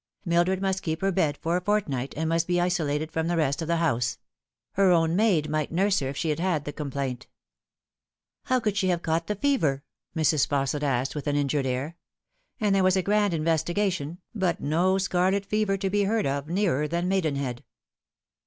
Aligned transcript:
Mildred 0.25 0.63
must 0.63 0.81
keep 0.81 1.01
her 1.01 1.11
bed 1.11 1.37
for 1.43 1.57
a 1.57 1.61
fortnight, 1.61 2.15
and 2.17 2.27
must 2.27 2.47
be 2.47 2.59
isolated 2.59 3.11
from 3.11 3.27
the 3.27 3.37
rest 3.37 3.61
of 3.61 3.67
the 3.67 3.75
house. 3.75 4.17
Her 4.71 4.89
own 4.89 5.15
maid 5.15 5.47
might 5.47 5.71
nurse 5.71 5.99
her 5.99 6.07
if 6.09 6.17
she 6.17 6.29
had 6.29 6.39
had 6.39 6.65
the 6.65 6.73
complaint." 6.73 7.27
How 8.45 8.59
could 8.59 8.75
she 8.75 8.87
have 8.87 9.03
caught 9.03 9.27
the 9.27 9.35
fever?" 9.35 9.83
Mrs. 10.15 10.47
Fausset 10.47 10.81
asked 10.81 11.13
with 11.13 11.27
an 11.27 11.35
injured 11.35 11.67
air; 11.67 11.97
and 12.59 12.73
there 12.73 12.83
was 12.83 12.97
a 12.97 13.03
grand 13.03 13.35
investigation, 13.35 14.17
but 14.33 14.59
no 14.59 14.97
scarlet 14.97 15.45
fever 15.45 15.77
to 15.77 15.89
be 15.91 16.05
heard 16.05 16.25
of 16.25 16.47
nearer 16.47 16.87
than 16.87 17.07
Maidenhead. 17.07 17.63